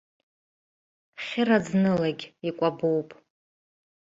[1.23, 3.09] Хьы-раӡнылагь икәабоуп!